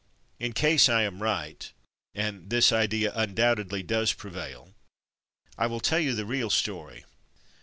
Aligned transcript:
''In 0.45 0.53
case 0.53 0.89
I 0.89 1.03
am 1.03 1.21
right 1.21 1.71
(and 2.15 2.49
this 2.49 2.71
idea 2.71 3.11
undoubt 3.13 3.57
edly 3.59 3.85
does 3.85 4.13
prevail), 4.13 4.73
I 5.59 5.67
will 5.67 5.79
tell 5.79 5.99
you 5.99 6.15
the 6.15 6.25
real 6.25 6.49
story. 6.49 7.05